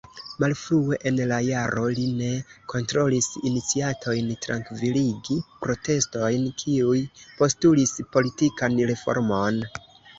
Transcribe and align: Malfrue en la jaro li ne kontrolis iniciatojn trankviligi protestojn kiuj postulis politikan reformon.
Malfrue 0.43 0.97
en 1.09 1.19
la 1.31 1.37
jaro 1.47 1.83
li 1.99 2.05
ne 2.21 2.29
kontrolis 2.73 3.29
iniciatojn 3.51 4.33
trankviligi 4.47 5.39
protestojn 5.69 6.51
kiuj 6.65 7.07
postulis 7.23 7.99
politikan 8.17 8.85
reformon. 8.95 9.67